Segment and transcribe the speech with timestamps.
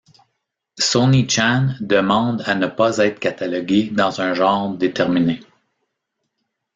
[0.79, 5.41] Sony Chan demande à ne pas être cataloguée dans un genre déterminé.